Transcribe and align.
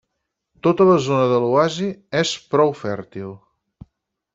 Tota 0.67 0.87
la 0.87 0.95
zona 1.09 1.29
de 1.33 1.39
l'oasi 1.45 1.93
és 2.25 2.35
prou 2.55 2.77
fèrtil. 2.85 3.41